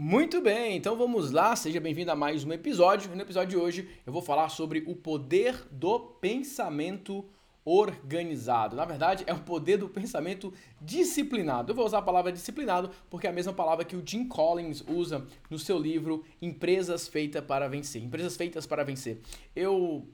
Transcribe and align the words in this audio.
Muito 0.00 0.40
bem, 0.40 0.76
então 0.76 0.94
vamos 0.94 1.32
lá, 1.32 1.56
seja 1.56 1.80
bem-vindo 1.80 2.12
a 2.12 2.14
mais 2.14 2.44
um 2.44 2.52
episódio. 2.52 3.12
No 3.16 3.20
episódio 3.20 3.48
de 3.48 3.56
hoje 3.56 3.88
eu 4.06 4.12
vou 4.12 4.22
falar 4.22 4.48
sobre 4.48 4.84
o 4.86 4.94
poder 4.94 5.60
do 5.72 5.98
pensamento 5.98 7.24
organizado. 7.64 8.76
Na 8.76 8.84
verdade, 8.84 9.24
é 9.26 9.34
o 9.34 9.40
poder 9.40 9.78
do 9.78 9.88
pensamento 9.88 10.54
disciplinado. 10.80 11.72
Eu 11.72 11.74
vou 11.74 11.84
usar 11.84 11.98
a 11.98 12.02
palavra 12.02 12.30
disciplinado 12.30 12.92
porque 13.10 13.26
é 13.26 13.30
a 13.30 13.32
mesma 13.32 13.52
palavra 13.52 13.84
que 13.84 13.96
o 13.96 14.02
Jim 14.06 14.28
Collins 14.28 14.84
usa 14.86 15.26
no 15.50 15.58
seu 15.58 15.76
livro 15.76 16.24
Empresas 16.40 17.08
Feitas 17.08 17.44
para 17.44 17.66
Vencer. 17.66 18.00
Empresas 18.00 18.36
Feitas 18.36 18.66
para 18.66 18.84
Vencer. 18.84 19.18
Eu 19.56 20.06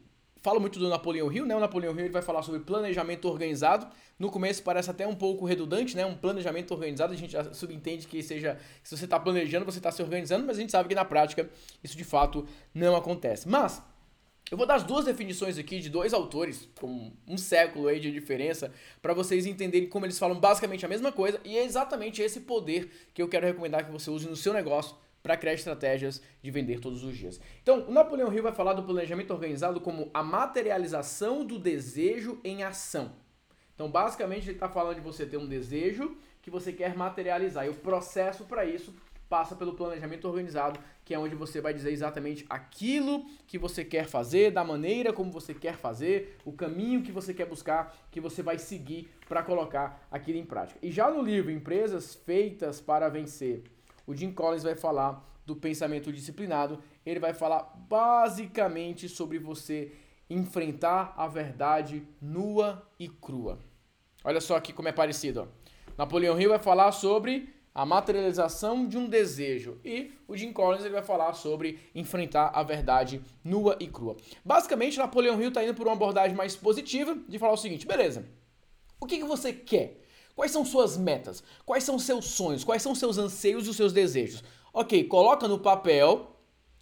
falo 0.45 0.61
muito 0.61 0.79
do 0.79 0.91
Napoleão 0.91 1.33
Hill, 1.33 1.47
né? 1.47 1.57
O 1.57 1.59
Napoleão 1.59 1.95
Hill 1.95 2.01
ele 2.01 2.13
vai 2.13 2.21
falar 2.21 2.43
sobre 2.43 2.61
planejamento 2.61 3.27
organizado. 3.27 3.87
No 4.19 4.31
começo 4.31 4.63
parece 4.63 4.91
até 4.91 5.07
um 5.07 5.15
pouco 5.15 5.47
redundante, 5.47 5.97
né? 5.97 6.05
Um 6.05 6.15
planejamento 6.15 6.71
organizado, 6.73 7.15
a 7.15 7.17
gente 7.17 7.33
já 7.33 7.55
subentende 7.55 8.07
que 8.07 8.23
seja, 8.23 8.59
se 8.83 8.95
você 8.95 9.07
está 9.07 9.19
planejando, 9.19 9.65
você 9.65 9.79
está 9.79 9.91
se 9.91 10.03
organizando, 10.03 10.45
mas 10.47 10.59
a 10.59 10.61
gente 10.61 10.71
sabe 10.71 10.91
que 10.91 10.95
na 10.95 11.05
prática 11.05 11.49
isso 11.83 11.97
de 11.97 12.05
fato 12.05 12.47
não 12.75 12.95
acontece. 12.95 13.49
Mas 13.49 13.83
eu 14.51 14.59
vou 14.59 14.67
dar 14.67 14.75
as 14.75 14.83
duas 14.83 15.07
definições 15.07 15.57
aqui 15.57 15.81
de 15.81 15.89
dois 15.89 16.13
autores, 16.13 16.69
com 16.79 17.11
um 17.27 17.39
século 17.39 17.89
aí 17.89 17.99
de 17.99 18.13
diferença, 18.13 18.71
para 19.01 19.15
vocês 19.15 19.47
entenderem 19.47 19.89
como 19.89 20.05
eles 20.05 20.19
falam 20.19 20.39
basicamente 20.39 20.85
a 20.85 20.89
mesma 20.91 21.11
coisa, 21.11 21.41
e 21.43 21.57
é 21.57 21.65
exatamente 21.65 22.21
esse 22.21 22.41
poder 22.41 22.91
que 23.15 23.23
eu 23.23 23.29
quero 23.29 23.47
recomendar 23.47 23.87
que 23.87 23.91
você 23.91 24.11
use 24.11 24.29
no 24.29 24.37
seu 24.37 24.53
negócio 24.53 24.95
para 25.25 25.39
criar 25.39 25.55
estratégias 25.55 26.21
de 26.43 26.51
vender 26.51 26.81
todos 26.81 27.03
os 27.03 27.17
dias. 27.17 27.41
Então, 27.63 27.89
o 27.89 27.91
Napoleão 27.91 28.31
Hill 28.31 28.43
vai 28.43 28.53
falar 28.53 28.75
do 28.75 28.83
planejamento 28.83 29.33
organizado 29.33 29.81
como 29.81 30.11
a 30.13 30.23
materialização 30.23 31.47
do 31.47 31.59
desejo 31.59 32.39
em 32.45 32.63
ação. 32.63 33.11
Então, 33.75 33.91
basicamente, 33.91 34.45
ele 34.45 34.53
está 34.53 34.69
falando 34.69 34.97
de 34.97 35.01
você 35.01 35.25
ter 35.25 35.39
um 35.39 35.49
desejo 35.49 36.15
que 36.43 36.51
você 36.51 36.75
quer 36.75 36.95
materializar. 36.95 37.65
E 37.65 37.71
o 37.71 37.75
processo 37.75 38.45
para 38.45 38.67
isso 38.67 38.95
passa 39.27 39.57
pelo 39.57 39.73
planejamento 39.73 40.29
organizado, 40.29 40.79
que 41.03 41.15
é 41.15 41.19
onde 41.19 41.35
você 41.35 41.59
vai 41.59 41.73
dizer 41.73 41.91
exatamente 41.91 42.45
aquilo 42.47 43.25
que 43.47 43.57
você 43.57 43.83
quer 43.83 44.07
fazer, 44.07 44.51
da 44.51 44.63
maneira 44.63 45.11
como 45.11 45.33
você 45.33 45.55
quer 45.55 45.77
fazer, 45.77 46.37
o 46.45 46.53
caminho 46.53 47.03
que 47.03 47.11
você 47.11 47.33
quer 47.33 47.47
buscar, 47.47 47.97
que 48.11 48.21
você 48.21 48.43
vai 48.43 48.59
seguir 48.59 49.09
para 49.27 49.43
colocar 49.43 50.07
aquilo 50.11 50.39
em 50.39 50.45
prática. 50.45 50.79
E 50.83 50.91
já 50.91 51.11
no 51.11 51.23
livro 51.23 51.51
Empresas 51.51 52.15
Feitas 52.15 52.79
para 52.79 53.09
Vencer, 53.09 53.63
o 54.07 54.15
Jim 54.15 54.33
Collins 54.33 54.63
vai 54.63 54.75
falar 54.75 55.25
do 55.47 55.55
pensamento 55.55 56.13
disciplinado. 56.13 56.79
Ele 57.05 57.21
vai 57.21 57.35
falar 57.35 57.63
basicamente 57.89 59.09
sobre 59.09 59.39
você 59.39 59.93
enfrentar 60.29 61.15
a 61.17 61.27
verdade 61.27 62.07
nua 62.21 62.87
e 62.99 63.09
crua. 63.09 63.59
Olha 64.25 64.41
só 64.41 64.57
aqui 64.57 64.73
como 64.73 64.89
é 64.89 64.93
parecido. 64.93 65.49
Napoleão 65.99 66.41
Hill 66.41 66.51
vai 66.51 66.59
falar 66.59 66.91
sobre 66.93 67.55
a 67.75 67.85
materialização 67.85 68.87
de 68.87 68.97
um 68.97 69.09
desejo 69.09 69.79
e 69.85 70.13
o 70.29 70.37
Jim 70.37 70.53
Collins 70.53 70.85
ele 70.85 70.95
vai 70.95 71.03
falar 71.03 71.33
sobre 71.35 71.79
enfrentar 71.95 72.51
a 72.55 72.63
verdade 72.63 73.21
nua 73.43 73.77
e 73.81 73.87
crua. 73.87 74.17
Basicamente, 74.45 74.97
Napoleão 74.97 75.41
Hill 75.41 75.49
está 75.49 75.63
indo 75.63 75.75
por 75.75 75.87
uma 75.87 75.95
abordagem 75.95 76.37
mais 76.37 76.55
positiva 76.57 77.17
de 77.29 77.39
falar 77.39 77.53
o 77.53 77.57
seguinte: 77.57 77.87
beleza, 77.87 78.25
o 79.01 79.07
que, 79.07 79.19
que 79.19 79.25
você 79.25 79.53
quer? 79.53 80.04
Quais 80.35 80.51
são 80.51 80.65
suas 80.65 80.97
metas? 80.97 81.43
Quais 81.65 81.85
são 81.85 81.99
seus 81.99 82.27
sonhos? 82.27 82.65
Quais 82.65 82.83
são 82.83 82.95
seus 82.95 83.19
anseios 83.19 83.67
e 83.67 83.71
os 83.71 83.77
seus 83.77 83.93
desejos? 83.93 84.43
Ok, 84.73 85.05
coloca 85.05 85.47
no 85.47 85.59
papel. 85.59 86.31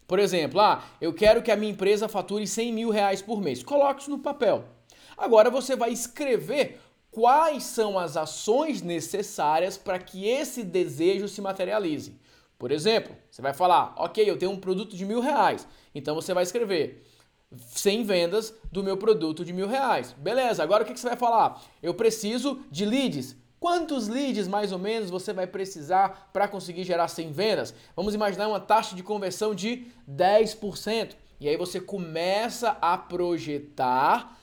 Por 0.06 0.18
exemplo, 0.18 0.60
ah, 0.60 0.84
eu 1.00 1.12
quero 1.12 1.42
que 1.42 1.50
a 1.50 1.56
minha 1.56 1.72
empresa 1.72 2.08
fature 2.08 2.46
100 2.46 2.72
mil 2.72 2.90
reais 2.90 3.20
por 3.20 3.40
mês. 3.40 3.62
Coloque 3.62 4.02
isso 4.02 4.10
no 4.10 4.18
papel. 4.18 4.64
Agora 5.16 5.50
você 5.50 5.76
vai 5.76 5.90
escrever 5.90 6.80
quais 7.10 7.62
são 7.64 7.98
as 7.98 8.16
ações 8.16 8.80
necessárias 8.80 9.76
para 9.76 9.98
que 9.98 10.26
esse 10.26 10.62
desejo 10.62 11.28
se 11.28 11.40
materialize. 11.40 12.18
Por 12.58 12.72
exemplo, 12.72 13.14
você 13.30 13.42
vai 13.42 13.52
falar, 13.52 13.92
ok, 13.96 14.28
eu 14.28 14.38
tenho 14.38 14.52
um 14.52 14.58
produto 14.58 14.96
de 14.96 15.04
mil 15.04 15.20
reais. 15.20 15.66
Então 15.94 16.14
você 16.14 16.32
vai 16.32 16.42
escrever 16.42 17.04
100 17.56 18.04
vendas 18.04 18.54
do 18.70 18.82
meu 18.82 18.96
produto 18.96 19.44
de 19.44 19.52
mil 19.52 19.68
reais. 19.68 20.14
Beleza, 20.16 20.62
agora 20.62 20.82
o 20.82 20.86
que 20.86 20.98
você 20.98 21.08
vai 21.08 21.16
falar? 21.16 21.62
Eu 21.82 21.92
preciso 21.92 22.60
de 22.70 22.84
leads. 22.86 23.36
Quantos 23.62 24.08
leads 24.08 24.48
mais 24.48 24.72
ou 24.72 24.78
menos 24.80 25.08
você 25.08 25.32
vai 25.32 25.46
precisar 25.46 26.30
para 26.32 26.48
conseguir 26.48 26.82
gerar 26.82 27.06
100 27.06 27.30
vendas? 27.30 27.72
Vamos 27.94 28.12
imaginar 28.12 28.48
uma 28.48 28.58
taxa 28.58 28.96
de 28.96 29.04
conversão 29.04 29.54
de 29.54 29.86
10%. 30.10 31.14
E 31.38 31.48
aí 31.48 31.56
você 31.56 31.80
começa 31.80 32.76
a 32.80 32.98
projetar 32.98 34.36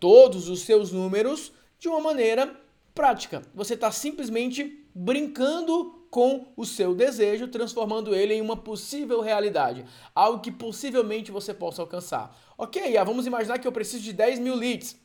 todos 0.00 0.48
os 0.48 0.62
seus 0.62 0.90
números 0.90 1.52
de 1.78 1.86
uma 1.86 2.00
maneira 2.00 2.52
prática. 2.92 3.42
Você 3.54 3.74
está 3.74 3.92
simplesmente 3.92 4.84
brincando 4.92 6.08
com 6.10 6.48
o 6.56 6.66
seu 6.66 6.96
desejo, 6.96 7.46
transformando 7.46 8.12
ele 8.12 8.34
em 8.34 8.40
uma 8.40 8.56
possível 8.56 9.20
realidade, 9.20 9.84
algo 10.12 10.40
que 10.40 10.50
possivelmente 10.50 11.30
você 11.30 11.54
possa 11.54 11.80
alcançar. 11.80 12.36
Ok, 12.58 12.92
vamos 13.04 13.24
imaginar 13.24 13.60
que 13.60 13.68
eu 13.68 13.72
preciso 13.72 14.02
de 14.02 14.12
10 14.12 14.40
mil 14.40 14.56
leads. 14.56 15.03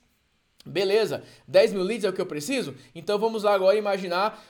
Beleza, 0.65 1.23
10 1.47 1.73
mil 1.73 1.83
leads 1.83 2.03
é 2.03 2.09
o 2.09 2.13
que 2.13 2.21
eu 2.21 2.25
preciso? 2.25 2.75
Então 2.93 3.17
vamos 3.17 3.43
lá 3.43 3.53
agora 3.53 3.77
imaginar 3.77 4.43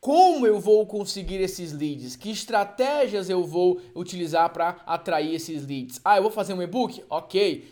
como 0.00 0.46
eu 0.46 0.60
vou 0.60 0.86
conseguir 0.86 1.40
esses 1.40 1.72
leads, 1.72 2.14
que 2.14 2.30
estratégias 2.30 3.28
eu 3.28 3.44
vou 3.44 3.80
utilizar 3.94 4.48
para 4.50 4.80
atrair 4.86 5.34
esses 5.34 5.66
leads. 5.66 6.00
Ah, 6.04 6.16
eu 6.16 6.22
vou 6.22 6.30
fazer 6.30 6.54
um 6.54 6.62
e-book? 6.62 7.02
Ok. 7.10 7.66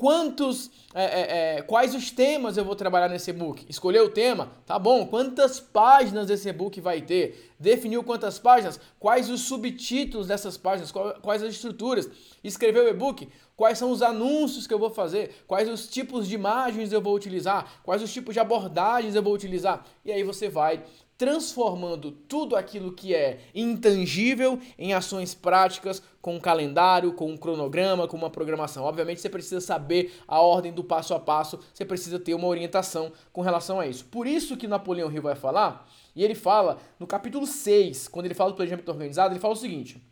Quantos, 0.00 0.70
é, 0.94 1.04
é, 1.04 1.56
é, 1.58 1.62
quais 1.62 1.94
os 1.94 2.10
temas 2.10 2.56
eu 2.56 2.64
vou 2.64 2.74
trabalhar 2.74 3.10
nesse 3.10 3.28
e-book? 3.28 3.66
Escolher 3.68 4.00
o 4.00 4.08
tema? 4.08 4.50
Tá 4.64 4.78
bom. 4.78 5.06
Quantas 5.06 5.60
páginas 5.60 6.30
esse 6.30 6.48
e-book 6.48 6.80
vai 6.80 7.02
ter? 7.02 7.52
Definiu 7.60 8.02
quantas 8.02 8.38
páginas? 8.38 8.80
Quais 8.98 9.28
os 9.28 9.42
subtítulos 9.42 10.26
dessas 10.26 10.56
páginas? 10.56 10.90
Quais 10.90 11.42
as 11.42 11.52
estruturas? 11.52 12.08
Escrever 12.42 12.82
o 12.82 12.88
e-book? 12.88 13.28
Quais 13.54 13.76
são 13.76 13.90
os 13.90 14.00
anúncios 14.00 14.66
que 14.66 14.72
eu 14.72 14.78
vou 14.78 14.88
fazer? 14.88 15.44
Quais 15.46 15.68
os 15.68 15.86
tipos 15.86 16.26
de 16.26 16.34
imagens 16.34 16.94
eu 16.94 17.02
vou 17.02 17.14
utilizar? 17.14 17.70
Quais 17.82 18.02
os 18.02 18.10
tipos 18.10 18.32
de 18.32 18.40
abordagens 18.40 19.14
eu 19.14 19.22
vou 19.22 19.34
utilizar? 19.34 19.84
E 20.02 20.10
aí 20.10 20.24
você 20.24 20.48
vai 20.48 20.82
transformando 21.20 22.10
tudo 22.10 22.56
aquilo 22.56 22.94
que 22.94 23.14
é 23.14 23.40
intangível 23.54 24.58
em 24.78 24.94
ações 24.94 25.34
práticas, 25.34 26.02
com 26.22 26.36
um 26.36 26.40
calendário, 26.40 27.12
com 27.12 27.30
um 27.30 27.36
cronograma, 27.36 28.08
com 28.08 28.16
uma 28.16 28.30
programação. 28.30 28.84
Obviamente 28.84 29.20
você 29.20 29.28
precisa 29.28 29.60
saber 29.60 30.14
a 30.26 30.40
ordem 30.40 30.72
do 30.72 30.82
passo 30.82 31.12
a 31.12 31.20
passo, 31.20 31.60
você 31.74 31.84
precisa 31.84 32.18
ter 32.18 32.32
uma 32.32 32.46
orientação 32.46 33.12
com 33.34 33.42
relação 33.42 33.78
a 33.78 33.86
isso. 33.86 34.06
Por 34.06 34.26
isso 34.26 34.56
que 34.56 34.66
Napoleão 34.66 35.12
Hill 35.12 35.20
vai 35.20 35.34
falar, 35.34 35.86
e 36.16 36.24
ele 36.24 36.34
fala 36.34 36.78
no 36.98 37.06
capítulo 37.06 37.46
6, 37.46 38.08
quando 38.08 38.24
ele 38.24 38.34
fala 38.34 38.52
do 38.52 38.56
planejamento 38.56 38.88
organizado, 38.88 39.34
ele 39.34 39.40
fala 39.40 39.52
o 39.52 39.58
seguinte: 39.58 40.02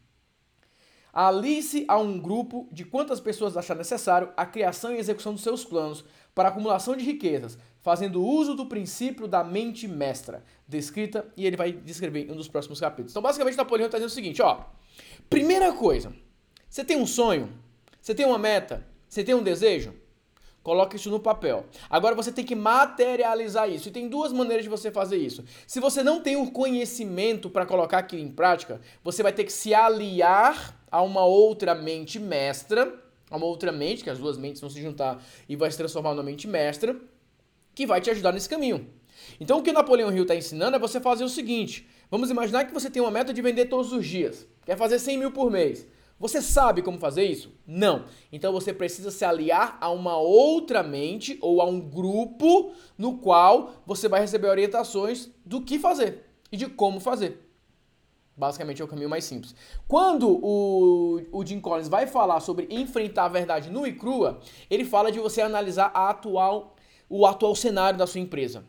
Alice 1.10 1.86
a 1.88 1.96
um 1.96 2.18
grupo 2.18 2.68
de 2.70 2.84
quantas 2.84 3.18
pessoas 3.18 3.56
achar 3.56 3.74
necessário 3.74 4.30
a 4.36 4.44
criação 4.44 4.94
e 4.94 4.98
execução 4.98 5.32
dos 5.32 5.42
seus 5.42 5.64
planos 5.64 6.04
para 6.38 6.50
acumulação 6.50 6.94
de 6.94 7.04
riquezas, 7.04 7.58
fazendo 7.80 8.24
uso 8.24 8.54
do 8.54 8.66
princípio 8.66 9.26
da 9.26 9.42
mente 9.42 9.88
mestra, 9.88 10.44
descrita 10.68 11.26
e 11.36 11.44
ele 11.44 11.56
vai 11.56 11.72
descrever 11.72 12.28
em 12.28 12.30
um 12.30 12.36
dos 12.36 12.46
próximos 12.46 12.78
capítulos. 12.78 13.10
Então, 13.10 13.20
basicamente, 13.20 13.56
Napoleão 13.56 13.86
está 13.86 13.98
dizendo 13.98 14.10
o 14.10 14.14
seguinte: 14.14 14.40
ó, 14.40 14.60
primeira 15.28 15.72
coisa, 15.72 16.12
você 16.70 16.84
tem 16.84 16.96
um 16.96 17.08
sonho, 17.08 17.52
você 18.00 18.14
tem 18.14 18.24
uma 18.24 18.38
meta, 18.38 18.86
você 19.08 19.24
tem 19.24 19.34
um 19.34 19.42
desejo, 19.42 19.92
Coloque 20.62 20.96
isso 20.96 21.08
no 21.08 21.18
papel. 21.18 21.64
Agora 21.88 22.14
você 22.14 22.30
tem 22.30 22.44
que 22.44 22.54
materializar 22.54 23.70
isso. 23.70 23.88
E 23.88 23.90
tem 23.90 24.06
duas 24.06 24.32
maneiras 24.34 24.64
de 24.64 24.68
você 24.68 24.90
fazer 24.90 25.16
isso. 25.16 25.42
Se 25.66 25.80
você 25.80 26.02
não 26.02 26.20
tem 26.20 26.36
o 26.36 26.50
conhecimento 26.50 27.48
para 27.48 27.64
colocar 27.64 27.98
aquilo 27.98 28.20
em 28.20 28.30
prática, 28.30 28.78
você 29.02 29.22
vai 29.22 29.32
ter 29.32 29.44
que 29.44 29.52
se 29.52 29.72
aliar 29.72 30.78
a 30.90 31.00
uma 31.00 31.24
outra 31.24 31.74
mente 31.74 32.18
mestra, 32.18 32.92
a 33.30 33.36
uma 33.36 33.46
outra 33.46 33.72
mente, 33.72 34.04
que 34.04 34.10
as 34.10 34.18
duas 34.18 34.36
mentes 34.36 34.60
vão 34.60 34.70
se 34.70 34.80
juntar 34.80 35.22
e 35.48 35.56
vai 35.56 35.70
se 35.70 35.76
transformar 35.76 36.10
numa 36.10 36.22
mente 36.22 36.46
mestra, 36.46 36.96
que 37.74 37.86
vai 37.86 38.00
te 38.00 38.10
ajudar 38.10 38.32
nesse 38.32 38.48
caminho. 38.48 38.88
Então 39.40 39.58
o 39.58 39.62
que 39.62 39.70
o 39.70 39.74
Napoleão 39.74 40.12
Hill 40.12 40.22
está 40.22 40.34
ensinando 40.34 40.76
é 40.76 40.78
você 40.78 41.00
fazer 41.00 41.24
o 41.24 41.28
seguinte: 41.28 41.88
vamos 42.10 42.30
imaginar 42.30 42.64
que 42.64 42.74
você 42.74 42.90
tem 42.90 43.02
uma 43.02 43.10
meta 43.10 43.32
de 43.32 43.42
vender 43.42 43.66
todos 43.66 43.92
os 43.92 44.06
dias, 44.06 44.46
quer 44.64 44.76
fazer 44.76 44.98
100 44.98 45.18
mil 45.18 45.32
por 45.32 45.50
mês. 45.50 45.86
Você 46.20 46.42
sabe 46.42 46.82
como 46.82 46.98
fazer 46.98 47.22
isso? 47.24 47.52
Não. 47.64 48.04
Então 48.32 48.52
você 48.52 48.72
precisa 48.72 49.10
se 49.10 49.24
aliar 49.24 49.78
a 49.80 49.88
uma 49.90 50.16
outra 50.16 50.82
mente 50.82 51.38
ou 51.40 51.62
a 51.62 51.64
um 51.64 51.78
grupo 51.78 52.72
no 52.96 53.18
qual 53.18 53.74
você 53.86 54.08
vai 54.08 54.20
receber 54.20 54.48
orientações 54.48 55.30
do 55.46 55.62
que 55.62 55.78
fazer 55.78 56.24
e 56.50 56.56
de 56.56 56.66
como 56.66 56.98
fazer. 56.98 57.47
Basicamente 58.38 58.80
é 58.80 58.84
o 58.84 58.88
caminho 58.88 59.10
mais 59.10 59.24
simples. 59.24 59.52
Quando 59.88 60.28
o, 60.30 61.20
o 61.32 61.44
Jim 61.44 61.58
Collins 61.58 61.88
vai 61.88 62.06
falar 62.06 62.38
sobre 62.38 62.68
enfrentar 62.70 63.24
a 63.24 63.28
verdade 63.28 63.68
nua 63.68 63.88
e 63.88 63.92
crua, 63.92 64.38
ele 64.70 64.84
fala 64.84 65.10
de 65.10 65.18
você 65.18 65.42
analisar 65.42 65.90
a 65.92 66.10
atual, 66.10 66.76
o 67.10 67.26
atual 67.26 67.56
cenário 67.56 67.98
da 67.98 68.06
sua 68.06 68.20
empresa. 68.20 68.64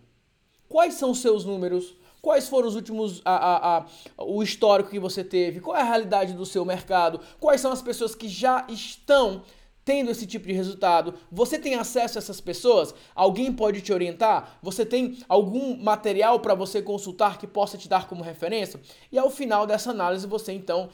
Quais 0.68 0.96
são 0.96 1.12
os 1.12 1.20
seus 1.20 1.46
números? 1.46 1.96
Quais 2.20 2.50
foram 2.50 2.68
os 2.68 2.76
últimos. 2.76 3.22
A, 3.24 3.36
a, 3.36 3.78
a, 3.78 3.86
o 4.18 4.42
histórico 4.42 4.90
que 4.90 5.00
você 5.00 5.24
teve? 5.24 5.60
Qual 5.60 5.78
é 5.78 5.82
a 5.82 5.86
realidade 5.86 6.34
do 6.34 6.48
seu 6.48 6.66
mercado? 6.66 7.20
Quais 7.40 7.62
são 7.62 7.72
as 7.72 7.82
pessoas 7.82 8.16
que 8.16 8.28
já 8.28 8.66
estão 8.68 9.44
tendo 9.90 10.12
esse 10.12 10.28
tipo 10.28 10.46
de 10.46 10.54
resultado? 10.54 11.16
Você 11.32 11.58
tem 11.58 11.74
acesso 11.74 12.20
a 12.20 12.22
essas 12.22 12.40
pessoas? 12.40 12.94
Alguém 13.16 13.52
pode 13.52 13.82
te 13.82 13.92
orientar? 13.92 14.60
Você 14.62 14.86
tem 14.86 15.18
algum 15.28 15.76
material 15.78 16.40
para 16.42 16.54
você 16.54 16.80
consultar 16.80 17.40
que 17.40 17.48
possa 17.48 17.76
te 17.76 17.90
dar 17.90 18.08
como 18.08 18.22
referência? 18.22 18.80
E 19.12 19.18
ao 19.18 19.32
final 19.32 19.66
dessa 19.66 19.90
análise, 19.90 20.28
você 20.28 20.52
então 20.52 20.90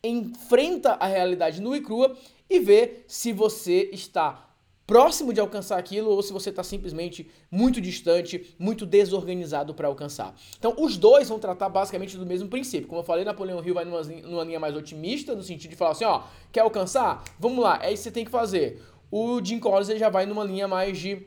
enfrenta 0.00 0.92
a 0.92 1.08
realidade 1.08 1.60
nua 1.60 1.76
e 1.76 1.80
crua 1.80 2.16
e 2.48 2.60
vê 2.60 3.02
se 3.08 3.32
você 3.32 3.90
está 3.92 4.45
próximo 4.86 5.32
de 5.32 5.40
alcançar 5.40 5.78
aquilo 5.78 6.10
ou 6.10 6.22
se 6.22 6.32
você 6.32 6.50
está 6.50 6.62
simplesmente 6.62 7.28
muito 7.50 7.80
distante, 7.80 8.54
muito 8.58 8.86
desorganizado 8.86 9.74
para 9.74 9.88
alcançar. 9.88 10.34
Então, 10.58 10.74
os 10.78 10.96
dois 10.96 11.28
vão 11.28 11.38
tratar 11.38 11.68
basicamente 11.68 12.16
do 12.16 12.24
mesmo 12.24 12.48
princípio. 12.48 12.86
Como 12.86 13.00
eu 13.00 13.04
falei, 13.04 13.24
Napoleão 13.24 13.64
Hill 13.64 13.74
vai 13.74 13.84
numa, 13.84 14.02
numa 14.02 14.44
linha 14.44 14.60
mais 14.60 14.76
otimista, 14.76 15.34
no 15.34 15.42
sentido 15.42 15.70
de 15.70 15.76
falar 15.76 15.92
assim, 15.92 16.04
ó, 16.04 16.22
quer 16.52 16.60
alcançar? 16.60 17.24
Vamos 17.38 17.62
lá, 17.62 17.80
é 17.82 17.92
isso 17.92 18.04
que 18.04 18.08
você 18.08 18.10
tem 18.12 18.24
que 18.24 18.30
fazer. 18.30 18.80
O 19.10 19.42
Jim 19.44 19.58
Collins 19.58 19.88
já 19.98 20.08
vai 20.08 20.26
numa 20.26 20.44
linha 20.44 20.68
mais 20.68 20.98
de 20.98 21.26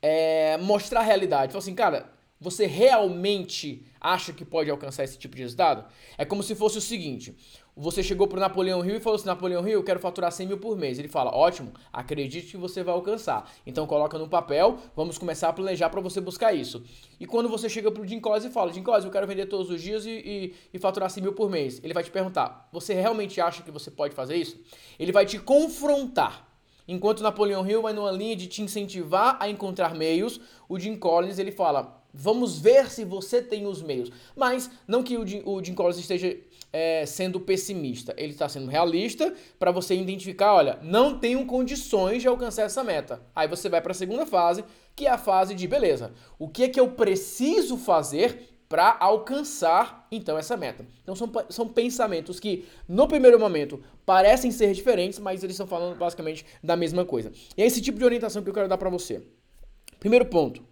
é, 0.00 0.56
mostrar 0.58 1.00
a 1.00 1.04
realidade. 1.04 1.52
Fala 1.52 1.62
assim, 1.62 1.74
cara, 1.74 2.10
você 2.42 2.66
realmente 2.66 3.86
acha 4.00 4.32
que 4.32 4.44
pode 4.44 4.68
alcançar 4.68 5.04
esse 5.04 5.16
tipo 5.16 5.36
de 5.36 5.42
resultado? 5.42 5.84
É 6.18 6.24
como 6.24 6.42
se 6.42 6.56
fosse 6.56 6.76
o 6.76 6.80
seguinte: 6.80 7.36
você 7.76 8.02
chegou 8.02 8.26
pro 8.26 8.40
Napoleão 8.40 8.84
Hill 8.84 8.96
e 8.96 9.00
falou 9.00 9.14
assim: 9.16 9.26
Napoleão 9.26 9.66
Hill, 9.66 9.74
eu 9.74 9.84
quero 9.84 10.00
faturar 10.00 10.32
100 10.32 10.48
mil 10.48 10.58
por 10.58 10.76
mês. 10.76 10.98
Ele 10.98 11.06
fala: 11.06 11.30
ótimo, 11.32 11.72
acredite 11.92 12.48
que 12.48 12.56
você 12.56 12.82
vai 12.82 12.92
alcançar. 12.92 13.48
Então 13.64 13.86
coloca 13.86 14.18
no 14.18 14.28
papel, 14.28 14.76
vamos 14.96 15.18
começar 15.18 15.50
a 15.50 15.52
planejar 15.52 15.88
para 15.88 16.00
você 16.00 16.20
buscar 16.20 16.52
isso. 16.52 16.82
E 17.20 17.26
quando 17.26 17.48
você 17.48 17.68
chega 17.68 17.92
pro 17.92 18.04
Jim 18.04 18.18
Collins 18.18 18.44
e 18.44 18.50
fala: 18.50 18.72
Jim 18.72 18.82
Collins, 18.82 19.04
eu 19.04 19.10
quero 19.12 19.26
vender 19.26 19.46
todos 19.46 19.70
os 19.70 19.80
dias 19.80 20.04
e, 20.04 20.10
e, 20.10 20.54
e 20.74 20.78
faturar 20.80 21.08
100 21.10 21.22
mil 21.22 21.32
por 21.32 21.48
mês. 21.48 21.80
Ele 21.84 21.94
vai 21.94 22.02
te 22.02 22.10
perguntar: 22.10 22.68
você 22.72 22.92
realmente 22.92 23.40
acha 23.40 23.62
que 23.62 23.70
você 23.70 23.88
pode 23.88 24.16
fazer 24.16 24.34
isso? 24.34 24.60
Ele 24.98 25.12
vai 25.12 25.24
te 25.24 25.38
confrontar. 25.38 26.48
Enquanto 26.88 27.22
Napoleão 27.22 27.64
Hill 27.64 27.82
vai 27.82 27.92
numa 27.92 28.10
linha 28.10 28.34
de 28.34 28.48
te 28.48 28.60
incentivar 28.60 29.36
a 29.38 29.48
encontrar 29.48 29.94
meios, 29.94 30.40
o 30.68 30.78
Jim 30.78 30.96
Collins 30.96 31.38
ele 31.38 31.52
fala: 31.52 32.01
Vamos 32.12 32.58
ver 32.58 32.90
se 32.90 33.04
você 33.04 33.40
tem 33.40 33.66
os 33.66 33.82
meios. 33.82 34.10
Mas 34.36 34.70
não 34.86 35.02
que 35.02 35.16
o 35.16 35.26
Jim, 35.26 35.42
o 35.44 35.62
Jim 35.64 35.74
Collins 35.74 35.98
esteja 35.98 36.36
é, 36.72 37.04
sendo 37.06 37.40
pessimista. 37.40 38.14
Ele 38.16 38.32
está 38.32 38.48
sendo 38.48 38.68
realista 38.68 39.32
para 39.58 39.70
você 39.70 39.94
identificar, 39.94 40.54
olha, 40.54 40.78
não 40.82 41.18
tenho 41.18 41.44
condições 41.46 42.22
de 42.22 42.28
alcançar 42.28 42.62
essa 42.62 42.82
meta. 42.82 43.22
Aí 43.34 43.46
você 43.46 43.68
vai 43.68 43.80
para 43.80 43.92
a 43.92 43.94
segunda 43.94 44.26
fase, 44.26 44.64
que 44.96 45.06
é 45.06 45.10
a 45.10 45.18
fase 45.18 45.54
de, 45.54 45.66
beleza, 45.66 46.12
o 46.38 46.48
que 46.48 46.64
é 46.64 46.68
que 46.68 46.80
eu 46.80 46.90
preciso 46.90 47.76
fazer 47.76 48.48
para 48.68 48.96
alcançar 49.00 50.06
então 50.10 50.38
essa 50.38 50.56
meta. 50.56 50.86
Então 51.02 51.14
são, 51.14 51.30
são 51.50 51.68
pensamentos 51.68 52.40
que 52.40 52.64
no 52.88 53.06
primeiro 53.06 53.38
momento 53.38 53.82
parecem 54.06 54.50
ser 54.50 54.72
diferentes, 54.72 55.18
mas 55.18 55.44
eles 55.44 55.54
estão 55.54 55.66
falando 55.66 55.98
basicamente 55.98 56.46
da 56.64 56.74
mesma 56.74 57.04
coisa. 57.04 57.30
E 57.54 57.62
é 57.62 57.66
esse 57.66 57.82
tipo 57.82 57.98
de 57.98 58.04
orientação 58.04 58.42
que 58.42 58.48
eu 58.48 58.54
quero 58.54 58.68
dar 58.68 58.78
para 58.78 58.88
você. 58.88 59.22
Primeiro 60.00 60.24
ponto, 60.24 60.64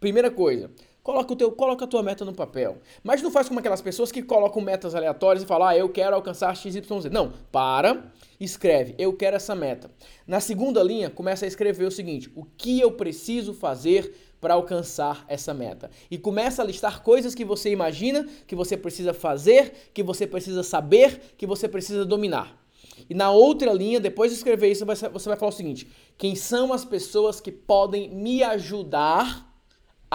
primeira 0.00 0.30
coisa, 0.30 0.70
Coloca, 1.06 1.32
o 1.32 1.36
teu, 1.36 1.52
coloca 1.52 1.84
a 1.84 1.86
tua 1.86 2.02
meta 2.02 2.24
no 2.24 2.34
papel. 2.34 2.78
Mas 3.04 3.22
não 3.22 3.30
faz 3.30 3.46
como 3.46 3.60
aquelas 3.60 3.80
pessoas 3.80 4.10
que 4.10 4.20
colocam 4.20 4.60
metas 4.60 4.92
aleatórias 4.92 5.44
e 5.44 5.46
falam, 5.46 5.68
ah, 5.68 5.76
eu 5.76 5.88
quero 5.88 6.16
alcançar 6.16 6.56
XYZ. 6.56 7.04
Não, 7.12 7.32
para, 7.52 8.12
escreve, 8.40 8.96
eu 8.98 9.12
quero 9.12 9.36
essa 9.36 9.54
meta. 9.54 9.88
Na 10.26 10.40
segunda 10.40 10.82
linha, 10.82 11.08
começa 11.08 11.44
a 11.44 11.48
escrever 11.48 11.84
o 11.84 11.92
seguinte, 11.92 12.28
o 12.34 12.44
que 12.44 12.80
eu 12.80 12.90
preciso 12.90 13.54
fazer 13.54 14.16
para 14.40 14.54
alcançar 14.54 15.24
essa 15.28 15.54
meta. 15.54 15.92
E 16.10 16.18
começa 16.18 16.60
a 16.60 16.64
listar 16.64 17.00
coisas 17.04 17.36
que 17.36 17.44
você 17.44 17.70
imagina 17.70 18.26
que 18.44 18.56
você 18.56 18.76
precisa 18.76 19.14
fazer, 19.14 19.90
que 19.94 20.02
você 20.02 20.26
precisa 20.26 20.64
saber, 20.64 21.34
que 21.38 21.46
você 21.46 21.68
precisa 21.68 22.04
dominar. 22.04 22.60
E 23.08 23.14
na 23.14 23.30
outra 23.30 23.72
linha, 23.72 24.00
depois 24.00 24.32
de 24.32 24.38
escrever 24.38 24.72
isso, 24.72 24.84
você 24.84 25.28
vai 25.28 25.36
falar 25.38 25.50
o 25.50 25.52
seguinte: 25.52 25.86
quem 26.18 26.34
são 26.34 26.72
as 26.72 26.84
pessoas 26.84 27.40
que 27.40 27.52
podem 27.52 28.10
me 28.10 28.42
ajudar 28.42 29.45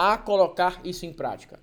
a 0.02 0.18
colocar 0.18 0.80
isso 0.84 1.06
em 1.06 1.12
prática. 1.12 1.60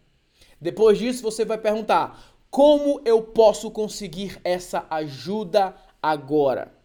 Depois 0.62 0.97
disso, 0.97 1.21
você 1.21 1.44
vai 1.44 1.57
perguntar: 1.57 2.19
como 2.50 3.01
eu 3.06 3.21
posso 3.21 3.69
conseguir 3.69 4.39
essa 4.44 4.86
ajuda 4.89 5.75
agora? 6.01 6.79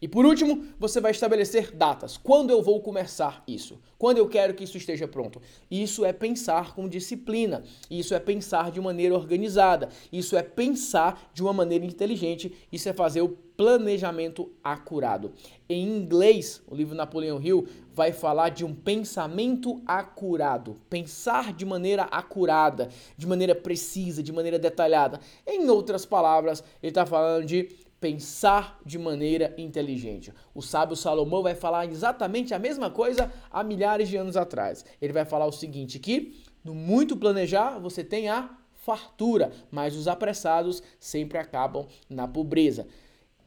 E 0.00 0.06
por 0.06 0.26
último, 0.26 0.64
você 0.78 1.00
vai 1.00 1.10
estabelecer 1.10 1.74
datas. 1.74 2.16
Quando 2.18 2.50
eu 2.50 2.62
vou 2.62 2.80
começar 2.82 3.42
isso? 3.46 3.80
Quando 3.98 4.18
eu 4.18 4.28
quero 4.28 4.52
que 4.52 4.64
isso 4.64 4.76
esteja 4.76 5.08
pronto? 5.08 5.40
Isso 5.70 6.04
é 6.04 6.12
pensar 6.12 6.74
com 6.74 6.86
disciplina. 6.86 7.64
Isso 7.90 8.14
é 8.14 8.20
pensar 8.20 8.70
de 8.70 8.80
maneira 8.80 9.14
organizada. 9.14 9.88
Isso 10.12 10.36
é 10.36 10.42
pensar 10.42 11.30
de 11.32 11.42
uma 11.42 11.52
maneira 11.52 11.86
inteligente. 11.86 12.54
Isso 12.70 12.88
é 12.88 12.92
fazer 12.92 13.22
o 13.22 13.28
planejamento 13.56 14.52
acurado. 14.62 15.32
Em 15.66 15.88
inglês, 15.88 16.62
o 16.68 16.74
livro 16.74 16.94
Napoleão 16.94 17.40
Hill 17.40 17.66
vai 17.94 18.12
falar 18.12 18.50
de 18.50 18.64
um 18.64 18.74
pensamento 18.74 19.80
acurado, 19.86 20.76
pensar 20.90 21.54
de 21.54 21.64
maneira 21.64 22.02
acurada, 22.04 22.90
de 23.16 23.26
maneira 23.26 23.54
precisa, 23.54 24.22
de 24.22 24.30
maneira 24.32 24.58
detalhada. 24.58 25.20
Em 25.46 25.68
outras 25.70 26.04
palavras, 26.04 26.62
ele 26.82 26.90
está 26.90 27.06
falando 27.06 27.46
de 27.46 27.85
pensar 28.00 28.78
de 28.84 28.98
maneira 28.98 29.54
inteligente. 29.56 30.32
O 30.54 30.62
sábio 30.62 30.96
Salomão 30.96 31.42
vai 31.42 31.54
falar 31.54 31.86
exatamente 31.86 32.52
a 32.52 32.58
mesma 32.58 32.90
coisa 32.90 33.32
há 33.50 33.64
milhares 33.64 34.08
de 34.08 34.16
anos 34.16 34.36
atrás. 34.36 34.84
Ele 35.00 35.12
vai 35.12 35.24
falar 35.24 35.46
o 35.46 35.52
seguinte 35.52 35.98
que 35.98 36.44
no 36.62 36.74
muito 36.74 37.16
planejar 37.16 37.78
você 37.78 38.04
tem 38.04 38.28
a 38.28 38.50
fartura, 38.74 39.50
mas 39.70 39.96
os 39.96 40.06
apressados 40.06 40.82
sempre 41.00 41.38
acabam 41.38 41.86
na 42.08 42.28
pobreza. 42.28 42.86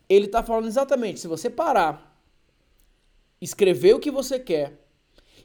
Ele 0.08 0.26
está 0.26 0.44
falando 0.44 0.68
exatamente, 0.68 1.20
se 1.20 1.28
você 1.28 1.50
parar, 1.50 2.20
escrever 3.40 3.94
o 3.94 4.00
que 4.00 4.12
você 4.12 4.40
quer, 4.40 4.89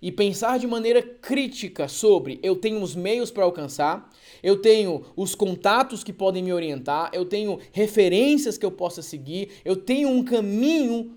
e 0.04 0.12
pensar 0.12 0.58
de 0.58 0.66
maneira 0.66 1.00
crítica 1.00 1.88
sobre 1.88 2.38
eu 2.42 2.54
tenho 2.54 2.82
os 2.82 2.94
meios 2.94 3.30
para 3.30 3.42
alcançar, 3.42 4.10
eu 4.42 4.60
tenho 4.60 5.02
os 5.16 5.34
contatos 5.34 6.04
que 6.04 6.12
podem 6.12 6.42
me 6.42 6.52
orientar, 6.52 7.08
eu 7.14 7.24
tenho 7.24 7.58
referências 7.72 8.58
que 8.58 8.66
eu 8.66 8.70
possa 8.70 9.00
seguir, 9.00 9.52
eu 9.64 9.74
tenho 9.74 10.10
um 10.10 10.22
caminho 10.22 11.16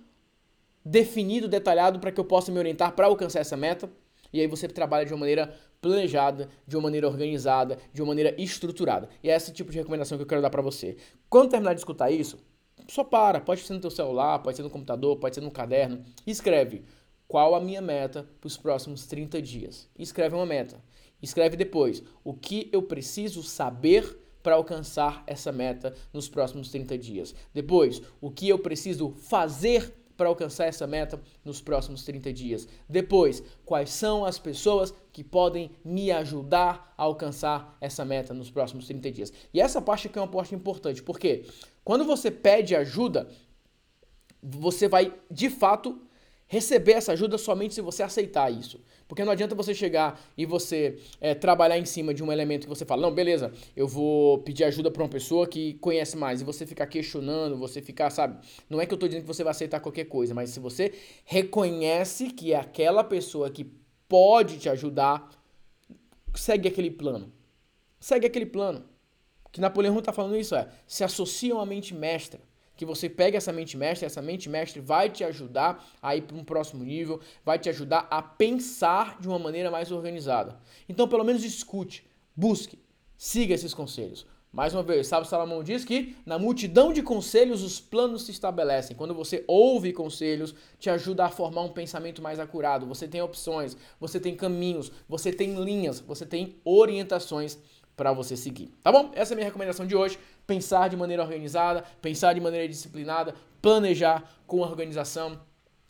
definido, 0.85 1.49
detalhado 1.49 1.99
para 1.99 2.13
que 2.13 2.19
eu 2.19 2.23
possa 2.23 2.49
me 2.49 2.59
orientar 2.59 2.95
para 2.95 3.07
alcançar 3.07 3.41
essa 3.41 3.57
meta. 3.57 3.91
E 4.31 4.39
aí 4.39 4.47
você 4.47 4.69
trabalha 4.69 5.05
de 5.05 5.11
uma 5.11 5.19
maneira 5.19 5.53
planejada, 5.81 6.47
de 6.65 6.77
uma 6.77 6.83
maneira 6.83 7.09
organizada, 7.09 7.77
de 7.91 8.01
uma 8.01 8.07
maneira 8.07 8.41
estruturada. 8.41 9.09
E 9.21 9.29
é 9.29 9.35
esse 9.35 9.51
tipo 9.51 9.69
de 9.69 9.79
recomendação 9.79 10.17
que 10.17 10.23
eu 10.23 10.27
quero 10.27 10.41
dar 10.41 10.49
para 10.49 10.61
você. 10.61 10.95
Quando 11.29 11.49
terminar 11.49 11.73
de 11.73 11.81
escutar 11.81 12.09
isso, 12.09 12.37
só 12.87 13.03
para, 13.03 13.41
pode 13.41 13.61
ser 13.61 13.73
no 13.73 13.81
teu 13.81 13.91
celular, 13.91 14.39
pode 14.39 14.55
ser 14.55 14.63
no 14.63 14.69
computador, 14.69 15.17
pode 15.17 15.35
ser 15.35 15.41
no 15.41 15.51
caderno, 15.51 16.05
escreve 16.25 16.85
qual 17.27 17.55
a 17.55 17.59
minha 17.59 17.81
meta 17.81 18.27
para 18.39 18.47
os 18.47 18.57
próximos 18.57 19.05
30 19.05 19.41
dias. 19.41 19.89
Escreve 19.97 20.35
uma 20.35 20.45
meta. 20.45 20.81
Escreve 21.21 21.57
depois 21.57 22.03
o 22.23 22.33
que 22.33 22.69
eu 22.71 22.81
preciso 22.81 23.43
saber 23.43 24.17
para 24.41 24.55
alcançar 24.55 25.23
essa 25.27 25.51
meta 25.51 25.93
nos 26.13 26.29
próximos 26.29 26.69
30 26.69 26.97
dias. 26.97 27.35
Depois, 27.53 28.01
o 28.21 28.31
que 28.31 28.47
eu 28.47 28.59
preciso 28.59 29.11
fazer 29.11 29.93
para 30.17 30.29
alcançar 30.29 30.65
essa 30.65 30.87
meta 30.87 31.21
nos 31.45 31.61
próximos 31.61 32.03
30 32.03 32.33
dias. 32.33 32.67
Depois, 32.89 33.43
quais 33.63 33.91
são 33.91 34.25
as 34.25 34.39
pessoas 34.39 34.93
que 35.13 35.23
podem 35.23 35.71
me 35.85 36.11
ajudar 36.11 36.93
a 36.97 37.03
alcançar 37.03 37.77
essa 37.79 38.03
meta 38.03 38.33
nos 38.33 38.49
próximos 38.49 38.87
30 38.87 39.11
dias. 39.11 39.33
E 39.53 39.61
essa 39.61 39.79
parte 39.79 40.07
aqui 40.07 40.17
é 40.17 40.21
uma 40.21 40.27
parte 40.27 40.55
importante, 40.55 41.03
porque 41.03 41.45
quando 41.83 42.03
você 42.03 42.31
pede 42.31 42.75
ajuda, 42.75 43.29
você 44.41 44.87
vai 44.87 45.13
de 45.29 45.49
fato 45.49 46.01
receber 46.47 46.93
essa 46.93 47.11
ajuda 47.11 47.37
somente 47.37 47.73
se 47.73 47.81
você 47.81 48.01
aceitar 48.01 48.51
isso. 48.51 48.79
Porque 49.07 49.23
não 49.23 49.31
adianta 49.31 49.53
você 49.53 49.73
chegar 49.73 50.19
e 50.37 50.45
você 50.45 50.97
é, 51.21 51.35
trabalhar 51.35 51.77
em 51.77 51.85
cima 51.85 52.13
de 52.13 52.23
um 52.23 52.31
elemento 52.31 52.63
que 52.63 52.69
você 52.69 52.85
fala, 52.85 53.01
não, 53.01 53.13
beleza, 53.13 53.51
eu 53.75 53.87
vou 53.87 54.39
pedir 54.39 54.63
ajuda 54.63 54.89
para 54.89 55.03
uma 55.03 55.09
pessoa 55.09 55.45
que 55.47 55.75
conhece 55.75 56.17
mais, 56.17 56.41
e 56.41 56.43
você 56.43 56.65
ficar 56.65 56.87
questionando, 56.87 57.57
você 57.57 57.81
ficar, 57.81 58.09
sabe? 58.09 58.39
Não 58.69 58.81
é 58.81 58.85
que 58.85 58.93
eu 58.93 58.95
estou 58.95 59.07
dizendo 59.07 59.23
que 59.23 59.27
você 59.27 59.43
vai 59.43 59.51
aceitar 59.51 59.79
qualquer 59.79 60.05
coisa, 60.05 60.33
mas 60.33 60.49
se 60.49 60.59
você 60.59 60.93
reconhece 61.25 62.29
que 62.31 62.53
é 62.53 62.57
aquela 62.57 63.03
pessoa 63.03 63.49
que 63.49 63.69
pode 64.07 64.57
te 64.57 64.69
ajudar, 64.69 65.29
segue 66.33 66.67
aquele 66.67 66.91
plano. 66.91 67.31
Segue 67.99 68.25
aquele 68.25 68.45
plano. 68.45 68.85
Que 69.51 69.61
Napoleão 69.61 69.97
está 69.99 70.13
falando 70.13 70.37
isso 70.37 70.55
é, 70.55 70.69
se 70.85 71.03
associam 71.03 71.59
à 71.59 71.65
mente 71.65 71.93
mestra 71.93 72.46
que 72.77 72.85
você 72.85 73.09
pegue 73.09 73.35
essa 73.35 73.51
mente 73.51 73.75
mestre, 73.75 74.05
essa 74.05 74.21
mente 74.21 74.47
mestre 74.47 74.79
vai 74.79 75.09
te 75.09 75.23
ajudar 75.23 75.83
a 76.01 76.15
ir 76.15 76.21
para 76.21 76.37
um 76.37 76.43
próximo 76.43 76.83
nível, 76.83 77.19
vai 77.43 77.57
te 77.57 77.67
ajudar 77.67 78.07
a 78.09 78.21
pensar 78.21 79.19
de 79.19 79.27
uma 79.27 79.39
maneira 79.39 79.71
mais 79.71 79.91
organizada. 79.91 80.59
Então, 80.87 81.07
pelo 81.07 81.23
menos 81.23 81.43
escute, 81.43 82.05
busque, 82.35 82.79
siga 83.17 83.55
esses 83.55 83.73
conselhos. 83.73 84.25
Mais 84.51 84.73
uma 84.73 84.81
vez, 84.81 85.07
Sábio 85.07 85.29
Salomão 85.29 85.61
diz 85.61 85.83
que 85.83 86.15
na 86.25 86.39
multidão 86.39 86.93
de 86.93 87.03
conselhos 87.03 87.61
os 87.61 87.79
planos 87.79 88.23
se 88.23 88.31
estabelecem. 88.31 88.95
Quando 88.95 89.13
você 89.13 89.43
ouve 89.45 89.91
conselhos, 89.91 90.55
te 90.79 90.89
ajuda 90.89 91.25
a 91.25 91.29
formar 91.29 91.61
um 91.61 91.73
pensamento 91.73 92.21
mais 92.21 92.39
acurado. 92.39 92.87
Você 92.87 93.07
tem 93.07 93.21
opções, 93.21 93.75
você 93.99 94.19
tem 94.19 94.35
caminhos, 94.35 94.91
você 95.07 95.33
tem 95.33 95.61
linhas, 95.61 95.99
você 95.99 96.25
tem 96.25 96.55
orientações 96.63 97.59
para 97.97 98.13
você 98.13 98.37
seguir. 98.37 98.69
Tá 98.83 98.91
bom? 98.91 99.11
Essa 99.15 99.33
é 99.33 99.35
a 99.35 99.37
minha 99.37 99.47
recomendação 99.47 99.85
de 99.85 99.95
hoje. 99.95 100.19
Pensar 100.45 100.87
de 100.87 100.95
maneira 100.95 101.23
organizada, 101.23 101.83
pensar 101.99 102.33
de 102.33 102.39
maneira 102.39 102.67
disciplinada, 102.67 103.33
planejar 103.59 104.23
com 104.45 104.59
organização 104.59 105.41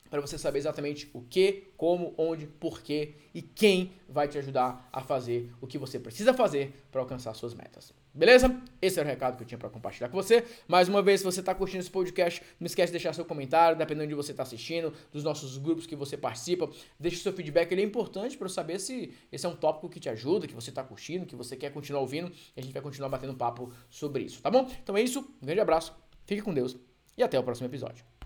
para 0.10 0.22
você 0.22 0.38
saber 0.38 0.60
exatamente 0.60 1.10
o 1.14 1.22
que, 1.22 1.68
como, 1.76 2.14
onde, 2.18 2.48
porquê 2.48 3.16
e 3.34 3.42
quem 3.42 3.92
vai 4.08 4.28
te 4.30 4.38
ajudar 4.38 4.88
a 4.92 5.02
fazer 5.02 5.52
o 5.60 5.68
que 5.68 5.78
você 5.78 6.00
precisa 6.00 6.34
fazer 6.34 6.74
para 6.90 7.02
alcançar 7.02 7.34
suas 7.34 7.54
metas. 7.54 7.94
Beleza? 8.18 8.60
Esse 8.82 9.00
era 9.00 9.08
o 9.08 9.12
recado 9.12 9.38
que 9.38 9.44
eu 9.44 9.48
tinha 9.48 9.60
para 9.60 9.70
compartilhar 9.70 10.10
com 10.10 10.16
você. 10.18 10.44
Mais 10.68 10.90
uma 10.90 11.04
vez, 11.04 11.20
se 11.20 11.24
você 11.24 11.40
está 11.40 11.54
curtindo 11.54 11.82
esse 11.82 11.92
podcast, 11.92 12.42
não 12.60 12.66
esquece 12.66 12.88
de 12.88 12.94
deixar 12.94 13.14
seu 13.14 13.24
comentário, 13.24 13.78
dependendo 13.78 14.08
de 14.08 14.16
onde 14.16 14.26
você 14.26 14.32
está 14.32 14.42
assistindo, 14.42 14.92
dos 15.12 15.24
nossos 15.24 15.56
grupos 15.60 15.86
que 15.86 15.96
você 15.96 16.18
participa. 16.18 16.68
Deixe 17.00 17.18
seu 17.18 17.32
feedback, 17.32 17.72
ele 17.72 17.82
é 17.82 17.86
importante 17.86 18.36
para 18.36 18.46
eu 18.46 18.50
saber 18.50 18.80
se 18.80 19.14
esse 19.32 19.46
é 19.46 19.50
um 19.50 19.56
tópico 19.56 19.88
que 19.88 20.00
te 20.00 20.10
ajuda, 20.10 20.48
que 20.48 20.56
você 20.56 20.72
está 20.72 20.84
curtindo, 20.84 21.28
que 21.28 21.36
você 21.36 21.56
quer 21.56 21.72
continuar 21.72 22.02
ouvindo. 22.02 22.32
E 22.56 22.60
a 22.60 22.64
gente 22.64 22.74
vai 22.74 22.82
continuar 22.82 23.10
batendo 23.10 23.36
papo 23.36 23.72
sobre 23.88 24.24
isso, 24.24 24.42
tá 24.42 24.50
bom? 24.50 24.68
Então 24.82 24.98
é 24.98 25.02
isso, 25.02 25.20
um 25.40 25.46
grande 25.46 25.62
abraço, 25.62 25.96
fique 26.26 26.42
com 26.42 26.52
Deus 26.52 26.76
e 27.16 27.22
até 27.22 27.38
o 27.38 27.44
próximo 27.44 27.68
episódio. 27.68 28.08